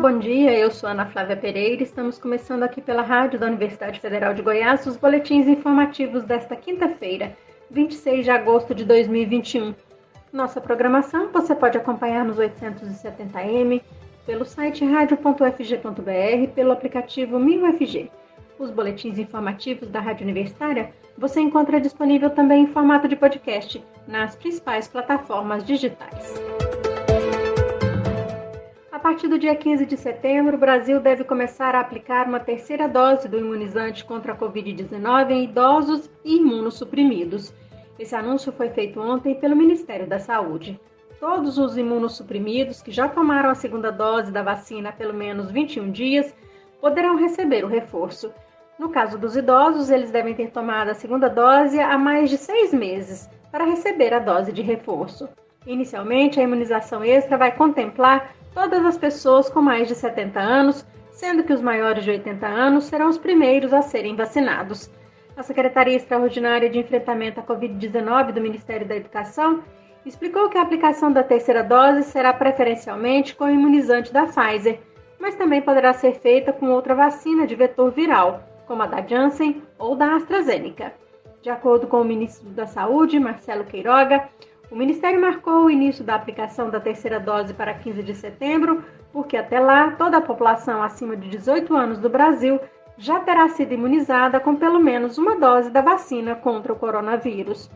[0.00, 0.56] bom dia.
[0.56, 1.82] Eu sou Ana Flávia Pereira.
[1.82, 7.36] Estamos começando aqui pela rádio da Universidade Federal de Goiás os boletins informativos desta quinta-feira,
[7.70, 9.74] 26 de agosto de 2021.
[10.32, 13.82] Nossa programação você pode acompanhar nos 870m,
[14.24, 18.10] pelo site radio.fg.br, pelo aplicativo MinUFG.
[18.58, 24.34] Os boletins informativos da Rádio Universitária você encontra disponível também em formato de podcast nas
[24.34, 26.59] principais plataformas digitais.
[29.00, 32.86] A partir do dia 15 de setembro, o Brasil deve começar a aplicar uma terceira
[32.86, 37.50] dose do imunizante contra a Covid-19 em idosos e imunossuprimidos.
[37.98, 40.78] Esse anúncio foi feito ontem pelo Ministério da Saúde.
[41.18, 45.90] Todos os imunossuprimidos que já tomaram a segunda dose da vacina há pelo menos 21
[45.90, 46.36] dias
[46.78, 48.30] poderão receber o reforço.
[48.78, 52.70] No caso dos idosos, eles devem ter tomado a segunda dose há mais de seis
[52.70, 55.26] meses para receber a dose de reforço.
[55.66, 61.44] Inicialmente, a imunização extra vai contemplar todas as pessoas com mais de 70 anos, sendo
[61.44, 64.90] que os maiores de 80 anos serão os primeiros a serem vacinados.
[65.36, 69.62] A Secretaria Extraordinária de Enfrentamento à Covid-19 do Ministério da Educação
[70.04, 74.80] explicou que a aplicação da terceira dose será preferencialmente com o imunizante da Pfizer,
[75.18, 79.62] mas também poderá ser feita com outra vacina de vetor viral, como a da Janssen
[79.78, 80.92] ou da AstraZeneca.
[81.42, 84.28] De acordo com o ministro da Saúde, Marcelo Queiroga,
[84.70, 89.36] o Ministério marcou o início da aplicação da terceira dose para 15 de setembro, porque
[89.36, 92.60] até lá toda a população acima de 18 anos do Brasil
[92.96, 97.68] já terá sido imunizada com pelo menos uma dose da vacina contra o coronavírus.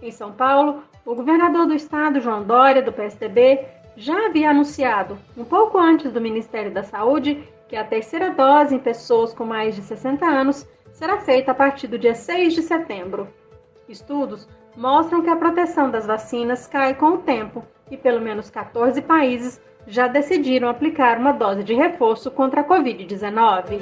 [0.00, 5.44] Em São Paulo, o governador do estado, João Dória, do PSDB, já havia anunciado, um
[5.44, 9.82] pouco antes do Ministério da Saúde, que a terceira dose em pessoas com mais de
[9.82, 13.28] 60 anos será feita a partir do dia 6 de setembro.
[13.88, 14.48] Estudos
[14.78, 19.60] mostram que a proteção das vacinas cai com o tempo e pelo menos 14 países
[19.88, 23.80] já decidiram aplicar uma dose de reforço contra a Covid-19.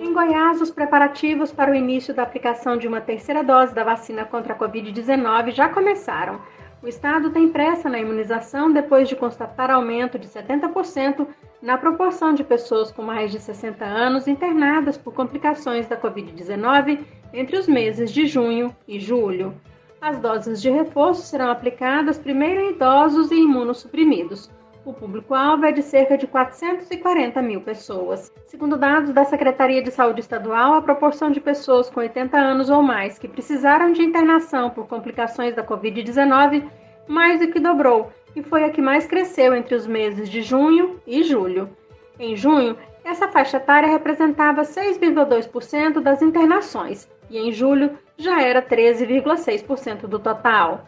[0.00, 4.24] Em Goiás, os preparativos para o início da aplicação de uma terceira dose da vacina
[4.24, 6.40] contra a Covid-19 já começaram.
[6.82, 11.24] O estado tem pressa na imunização depois de constatar aumento de 70%
[11.62, 17.56] na proporção de pessoas com mais de 60 anos internadas por complicações da Covid-19 entre
[17.56, 19.54] os meses de junho e julho.
[20.00, 24.50] As doses de reforço serão aplicadas primeiro em idosos e imunossuprimidos.
[24.84, 28.32] O público-alvo é de cerca de 440 mil pessoas.
[28.48, 32.82] Segundo dados da Secretaria de Saúde Estadual, a proporção de pessoas com 80 anos ou
[32.82, 36.68] mais que precisaram de internação por complicações da Covid-19
[37.06, 41.00] mais do que dobrou e foi a que mais cresceu entre os meses de junho
[41.06, 41.70] e julho.
[42.18, 50.02] Em junho, essa faixa etária representava 6,2% das internações e em julho já era 13,6%
[50.02, 50.86] do total.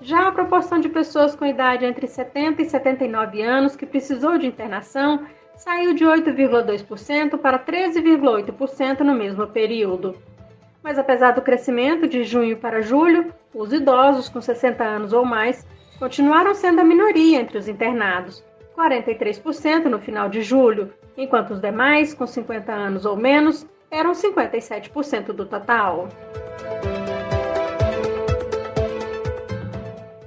[0.00, 4.46] Já a proporção de pessoas com idade entre 70 e 79 anos que precisou de
[4.46, 5.26] internação
[5.56, 10.14] saiu de 8,2% para 13,8% no mesmo período.
[10.82, 15.66] Mas apesar do crescimento de junho para julho, os idosos com 60 anos ou mais
[15.98, 18.44] continuaram sendo a minoria entre os internados,
[18.76, 25.26] 43% no final de julho, enquanto os demais, com 50 anos ou menos, eram 57%
[25.32, 26.08] do total.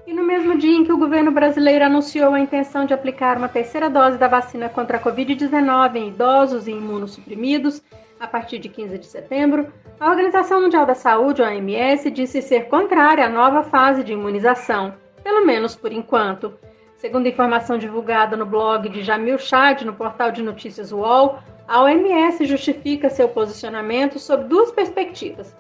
[0.08, 3.50] E no mesmo dia em que o governo brasileiro anunciou a intenção de aplicar uma
[3.50, 7.82] terceira dose da vacina contra a Covid-19 em idosos e imunossuprimidos,
[8.20, 13.26] a partir de 15 de setembro, a Organização Mundial da Saúde, OMS, disse ser contrária
[13.26, 14.94] à nova fase de imunização
[15.30, 16.54] pelo menos por enquanto.
[16.98, 22.48] Segundo informação divulgada no blog de Jamil Chad no portal de notícias UOL, a OMS
[22.48, 25.56] justifica seu posicionamento sob duas perspectivas.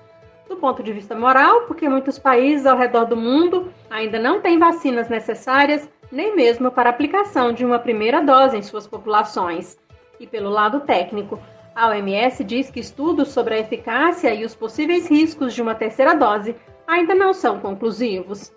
[0.49, 4.57] Do ponto de vista moral, porque muitos países ao redor do mundo ainda não têm
[4.57, 9.77] vacinas necessárias, nem mesmo para aplicação de uma primeira dose em suas populações.
[10.19, 11.39] E pelo lado técnico,
[11.75, 16.15] a OMS diz que estudos sobre a eficácia e os possíveis riscos de uma terceira
[16.15, 16.55] dose
[16.88, 18.51] ainda não são conclusivos.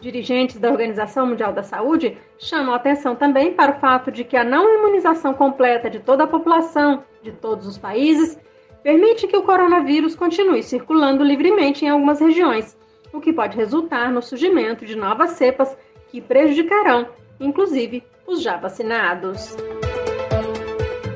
[0.00, 4.42] Dirigentes da Organização Mundial da Saúde chamam atenção também para o fato de que a
[4.42, 8.38] não imunização completa de toda a população de todos os países
[8.82, 12.78] permite que o coronavírus continue circulando livremente em algumas regiões,
[13.12, 15.76] o que pode resultar no surgimento de novas cepas
[16.08, 17.06] que prejudicarão,
[17.38, 19.54] inclusive, os já vacinados.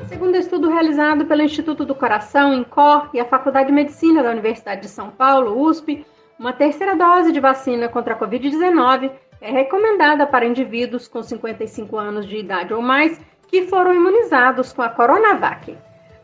[0.07, 4.81] Segundo estudo realizado pelo Instituto do Coração, INCOR, e a Faculdade de Medicina da Universidade
[4.81, 6.05] de São Paulo, USP,
[6.37, 12.25] uma terceira dose de vacina contra a Covid-19 é recomendada para indivíduos com 55 anos
[12.27, 15.77] de idade ou mais que foram imunizados com a Coronavac.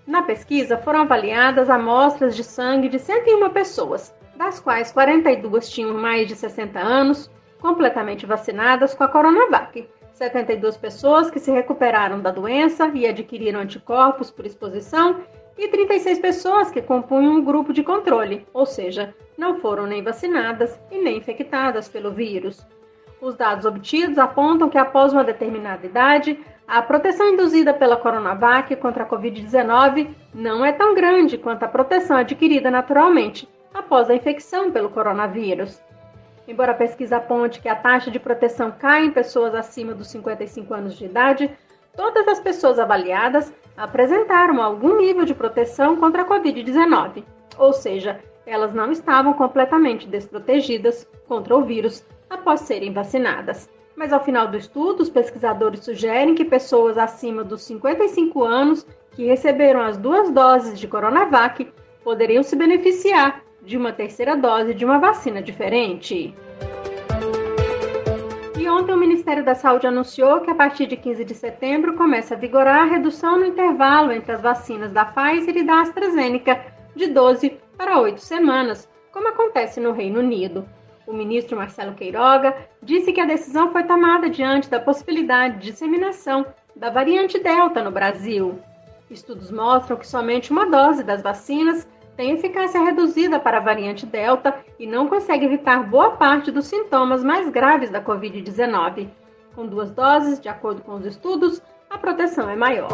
[0.06, 6.28] Na pesquisa foram avaliadas amostras de sangue de 101 pessoas, das quais 42 tinham mais
[6.28, 7.32] de 60 anos,
[7.62, 14.30] completamente vacinadas com a Coronavac, 72 pessoas que se recuperaram da doença e adquiriram anticorpos
[14.30, 15.22] por exposição
[15.58, 20.80] e 36 pessoas que compunham um grupo de controle, ou seja, não foram nem vacinadas
[20.90, 22.66] e nem infectadas pelo vírus.
[23.22, 29.04] Os dados obtidos apontam que após uma determinada idade, a proteção induzida pela Coronavac contra
[29.04, 34.90] a Covid-19 não é tão grande quanto a proteção adquirida naturalmente após a infecção pelo
[34.90, 35.82] coronavírus.
[36.48, 40.74] Embora a pesquisa aponte que a taxa de proteção cai em pessoas acima dos 55
[40.74, 41.52] anos de idade,
[41.96, 47.24] todas as pessoas avaliadas apresentaram algum nível de proteção contra a Covid-19,
[47.58, 53.68] ou seja, elas não estavam completamente desprotegidas contra o vírus após serem vacinadas.
[53.96, 58.86] Mas ao final do estudo, os pesquisadores sugerem que pessoas acima dos 55 anos
[59.16, 61.68] que receberam as duas doses de Coronavac
[62.04, 66.36] poderiam se beneficiar de uma terceira dose de uma vacina diferente.
[68.62, 72.36] E ontem o Ministério da Saúde anunciou que a partir de 15 de setembro começa
[72.36, 76.64] a vigorar a redução no intervalo entre as vacinas da Pfizer e da AstraZeneca
[76.96, 80.64] de 12 para 8 semanas, como acontece no Reino Unido.
[81.08, 86.46] O ministro Marcelo Queiroga disse que a decisão foi tomada diante da possibilidade de disseminação
[86.76, 88.60] da variante Delta no Brasil.
[89.10, 94.56] Estudos mostram que somente uma dose das vacinas tem eficácia reduzida para a variante Delta
[94.78, 99.08] e não consegue evitar boa parte dos sintomas mais graves da Covid-19.
[99.56, 102.90] Com duas doses, de acordo com os estudos, a proteção é maior.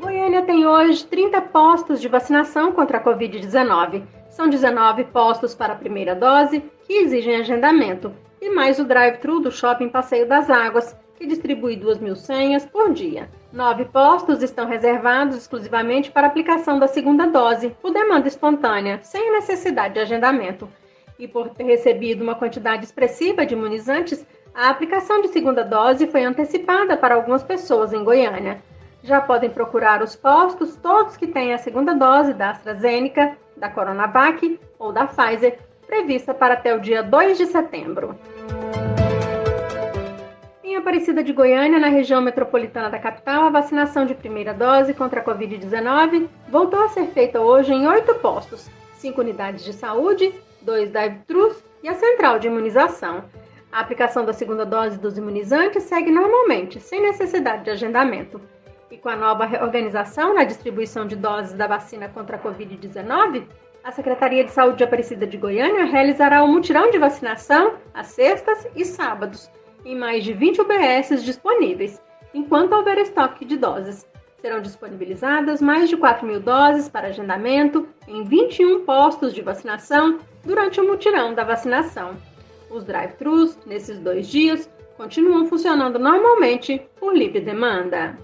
[0.00, 4.04] Goiânia tem hoje 30 postos de vacinação contra a Covid-19.
[4.28, 9.50] São 19 postos para a primeira dose, que exigem agendamento, e mais o drive-thru do
[9.50, 13.28] Shopping Passeio das Águas, que distribui 2 mil senhas por dia.
[13.52, 19.94] Nove postos estão reservados exclusivamente para aplicação da segunda dose, por demanda espontânea, sem necessidade
[19.94, 20.68] de agendamento.
[21.18, 24.24] E por ter recebido uma quantidade expressiva de imunizantes,
[24.54, 28.62] a aplicação de segunda dose foi antecipada para algumas pessoas em Goiânia.
[29.02, 34.60] Já podem procurar os postos todos que têm a segunda dose da AstraZeneca, da Coronavac
[34.78, 38.16] ou da Pfizer, prevista para até o dia 2 de setembro.
[40.78, 45.24] Aparecida de Goiânia, na região metropolitana da capital, a vacinação de primeira dose contra a
[45.24, 50.32] Covid-19 voltou a ser feita hoje em oito postos, cinco unidades de saúde,
[50.62, 53.24] dois drive-thrus e a central de imunização.
[53.72, 58.40] A aplicação da segunda dose dos imunizantes segue normalmente, sem necessidade de agendamento.
[58.88, 63.42] E com a nova reorganização na distribuição de doses da vacina contra a Covid-19,
[63.82, 68.66] a Secretaria de Saúde de Aparecida de Goiânia realizará um mutirão de vacinação às sextas
[68.76, 69.50] e sábados,
[69.84, 72.00] em mais de 20 UBSs disponíveis,
[72.34, 74.06] enquanto houver estoque de doses.
[74.40, 80.80] Serão disponibilizadas mais de 4 mil doses para agendamento em 21 postos de vacinação durante
[80.80, 82.16] o mutirão da vacinação.
[82.70, 88.16] Os drive-thrus, nesses dois dias, continuam funcionando normalmente por livre demanda.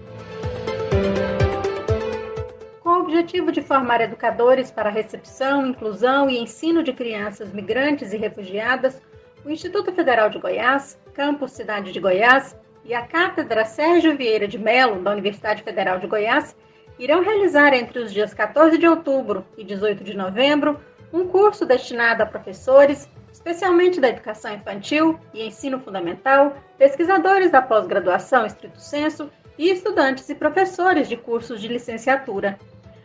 [2.81, 8.13] Com o objetivo de formar educadores para a recepção, inclusão e ensino de crianças migrantes
[8.13, 9.01] e refugiadas,
[9.45, 14.57] o Instituto Federal de Goiás, Campus Cidade de Goiás e a Cátedra Sérgio Vieira de
[14.57, 16.55] Mello, da Universidade Federal de Goiás,
[16.97, 20.79] irão realizar entre os dias 14 de outubro e 18 de novembro
[21.13, 28.47] um curso destinado a professores, especialmente da educação infantil e ensino fundamental, pesquisadores da pós-graduação
[28.47, 29.29] estrito senso
[29.59, 32.57] e estudantes e professores de cursos de licenciatura.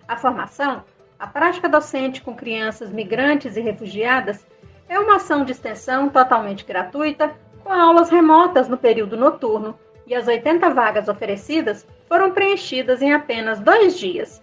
[0.09, 0.83] A formação,
[1.19, 4.47] a prática docente com crianças migrantes e refugiadas
[4.91, 7.33] é uma ação de extensão totalmente gratuita,
[7.63, 13.61] com aulas remotas no período noturno, e as 80 vagas oferecidas foram preenchidas em apenas
[13.61, 14.43] dois dias.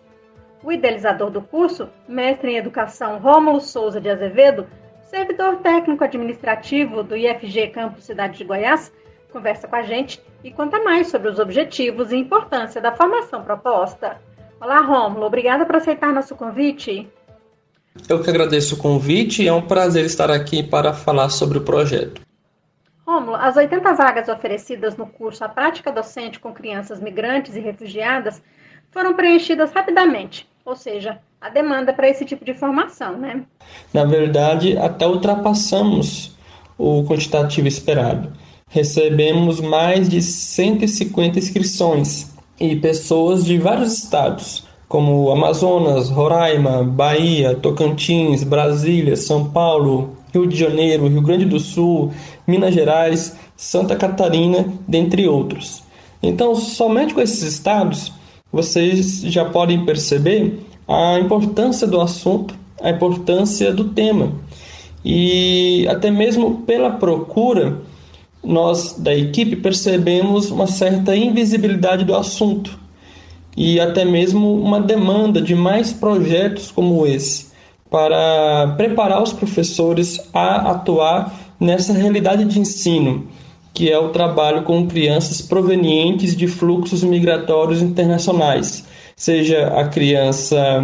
[0.63, 4.65] O idealizador do curso, mestre em educação Rômulo Souza de Azevedo,
[5.03, 8.93] servidor técnico administrativo do IFG Campus Cidade de Goiás,
[9.29, 14.21] conversa com a gente e conta mais sobre os objetivos e importância da formação proposta.
[14.61, 17.11] Olá, Rômulo, obrigada por aceitar nosso convite.
[18.07, 21.61] Eu que agradeço o convite e é um prazer estar aqui para falar sobre o
[21.61, 22.21] projeto.
[23.05, 28.41] Rômulo, as 80 vagas oferecidas no curso A Prática Docente com Crianças Migrantes e Refugiadas
[28.91, 33.43] foram preenchidas rapidamente, ou seja, a demanda para esse tipo de formação, né?
[33.93, 36.35] Na verdade, até ultrapassamos
[36.77, 38.33] o quantitativo esperado.
[38.69, 48.43] Recebemos mais de 150 inscrições e pessoas de vários estados, como Amazonas, Roraima, Bahia, Tocantins,
[48.43, 52.11] Brasília, São Paulo, Rio de Janeiro, Rio Grande do Sul,
[52.45, 55.83] Minas Gerais, Santa Catarina, dentre outros.
[56.23, 58.13] Então, somente com esses estados,
[58.51, 64.31] vocês já podem perceber a importância do assunto, a importância do tema.
[65.03, 67.81] E até mesmo pela procura
[68.43, 72.86] nós da equipe percebemos uma certa invisibilidade do assunto
[73.57, 77.47] e até mesmo uma demanda de mais projetos como esse
[77.89, 83.27] para preparar os professores a atuar nessa realidade de ensino,
[83.73, 88.85] que é o trabalho com crianças provenientes de fluxos migratórios internacionais,
[89.15, 90.83] seja a criança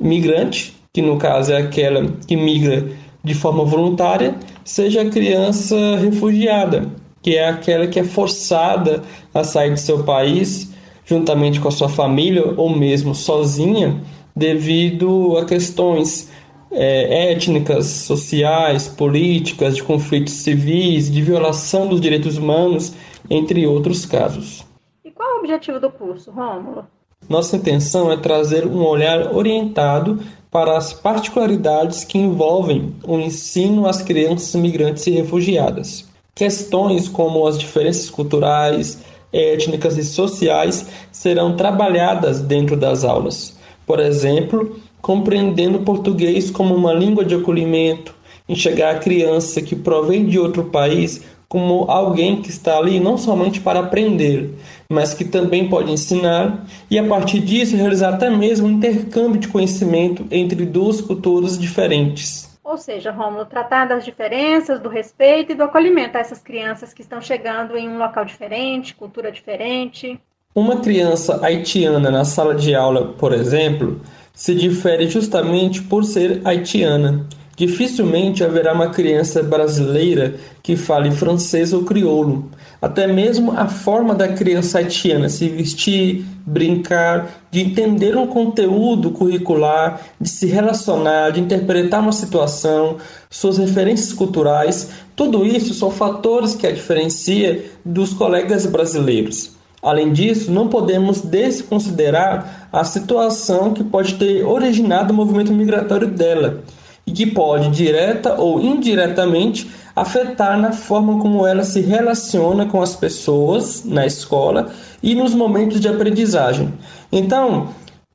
[0.00, 2.88] migrante, que no caso é aquela que migra
[3.22, 4.34] de forma voluntária,
[4.64, 6.88] seja a criança refugiada,
[7.20, 9.02] que é aquela que é forçada
[9.34, 10.71] a sair de seu país
[11.04, 14.00] juntamente com a sua família ou mesmo sozinha
[14.34, 16.30] devido a questões
[16.70, 22.94] é, étnicas, sociais, políticas, de conflitos civis, de violação dos direitos humanos,
[23.28, 24.64] entre outros casos.
[25.04, 26.86] E qual é o objetivo do curso, Rômulo?
[27.28, 34.02] Nossa intenção é trazer um olhar orientado para as particularidades que envolvem o ensino às
[34.02, 36.08] crianças migrantes e refugiadas.
[36.34, 39.01] Questões como as diferenças culturais,
[39.32, 43.56] étnicas e sociais serão trabalhadas dentro das aulas.
[43.86, 48.14] Por exemplo, compreendendo o português como uma língua de acolhimento,
[48.48, 53.60] enxergar a criança que provém de outro país como alguém que está ali não somente
[53.60, 54.54] para aprender,
[54.88, 59.48] mas que também pode ensinar e a partir disso realizar até mesmo um intercâmbio de
[59.48, 62.51] conhecimento entre duas culturas diferentes.
[62.72, 67.02] Ou seja, Rômulo, tratar das diferenças, do respeito e do acolhimento a essas crianças que
[67.02, 70.18] estão chegando em um local diferente, cultura diferente.
[70.54, 74.00] Uma criança haitiana na sala de aula, por exemplo,
[74.32, 81.84] se difere justamente por ser haitiana Dificilmente haverá uma criança brasileira que fale francês ou
[81.84, 82.50] crioulo.
[82.82, 90.00] Até mesmo a forma da criança haitiana se vestir, brincar, de entender um conteúdo curricular,
[90.20, 92.96] de se relacionar, de interpretar uma situação,
[93.30, 99.52] suas referências culturais, tudo isso são fatores que a diferencia dos colegas brasileiros.
[99.80, 106.64] Além disso, não podemos desconsiderar a situação que pode ter originado o movimento migratório dela
[107.06, 112.96] e que pode, direta ou indiretamente, afetar na forma como ela se relaciona com as
[112.96, 114.70] pessoas na escola
[115.02, 116.72] e nos momentos de aprendizagem.
[117.10, 117.68] Então,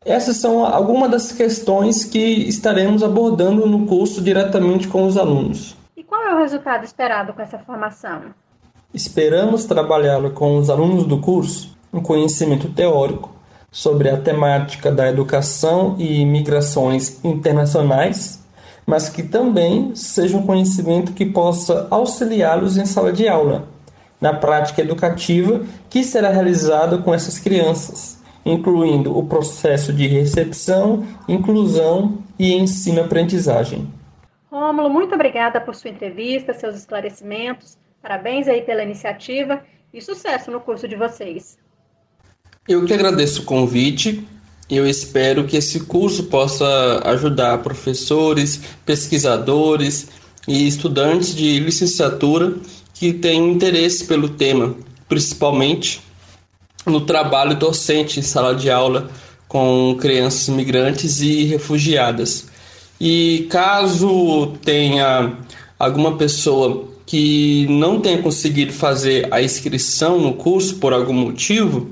[0.05, 5.75] essas são algumas das questões que estaremos abordando no curso diretamente com os alunos.
[5.95, 8.21] E qual é o resultado esperado com essa formação?
[8.93, 13.31] Esperamos trabalhar com os alunos do curso um conhecimento teórico
[13.71, 18.36] sobre a temática da educação e migrações internacionais
[18.87, 23.67] mas que também seja um conhecimento que possa auxiliá-los em sala de aula,
[24.21, 32.19] na prática educativa que será realizada com essas crianças, incluindo o processo de recepção, inclusão
[32.39, 33.91] e ensino-aprendizagem.
[34.49, 37.77] Rômulo, muito obrigada por sua entrevista, seus esclarecimentos.
[38.01, 39.61] Parabéns aí pela iniciativa
[39.93, 41.57] e sucesso no curso de vocês.
[42.65, 44.25] Eu que agradeço o convite
[44.69, 50.07] eu espero que esse curso possa ajudar professores, pesquisadores
[50.47, 52.55] e estudantes de licenciatura
[52.93, 54.75] que têm interesse pelo tema,
[55.07, 56.01] principalmente
[56.85, 59.09] no trabalho docente em sala de aula
[59.47, 62.47] com crianças migrantes e refugiadas.
[62.99, 65.37] E caso tenha
[65.77, 71.91] alguma pessoa que não tenha conseguido fazer a inscrição no curso por algum motivo,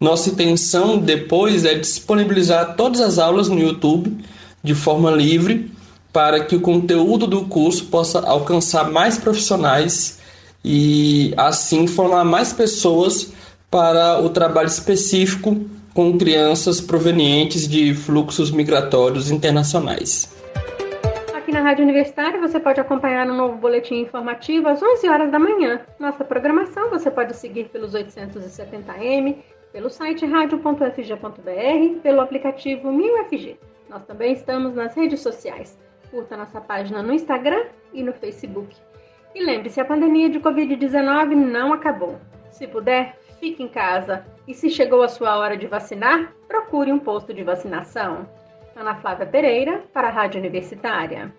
[0.00, 4.24] nossa intenção depois é disponibilizar todas as aulas no YouTube
[4.62, 5.70] de forma livre
[6.12, 10.20] para que o conteúdo do curso possa alcançar mais profissionais
[10.64, 13.32] e assim formar mais pessoas
[13.70, 15.56] para o trabalho específico
[15.92, 20.32] com crianças provenientes de fluxos migratórios internacionais.
[21.34, 25.38] Aqui na Rádio Universitária você pode acompanhar um novo boletim informativo às 11 horas da
[25.38, 25.80] manhã.
[25.98, 29.36] Nossa programação você pode seguir pelos 870M
[29.78, 33.56] pelo site radio.fg.br, pelo aplicativo 1000FG.
[33.88, 35.78] Nós também estamos nas redes sociais.
[36.10, 38.74] Curta nossa página no Instagram e no Facebook.
[39.36, 42.18] E lembre-se, a pandemia de Covid-19 não acabou.
[42.50, 44.26] Se puder, fique em casa.
[44.48, 48.28] E se chegou a sua hora de vacinar, procure um posto de vacinação.
[48.74, 51.32] Ana Flávia Pereira, para a Rádio Universitária.